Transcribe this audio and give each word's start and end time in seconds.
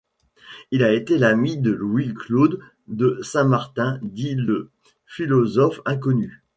Il 0.71 0.83
a 0.83 0.91
été 0.91 1.19
l'ami 1.19 1.59
de 1.59 1.69
Louis-Claude 1.69 2.59
de 2.87 3.19
Saint-Martin 3.21 3.99
dit 4.01 4.33
Le 4.33 4.71
Philosophe 5.05 5.79
inconnu. 5.85 6.41